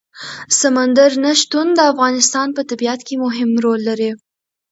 سمندر 0.59 1.11
نه 1.23 1.31
شتون 1.41 1.67
د 1.75 1.79
افغانستان 1.91 2.47
په 2.57 2.61
طبیعت 2.69 2.99
کې 3.07 3.15
مهم 3.25 3.49
رول 3.63 3.79
لري. 3.89 4.11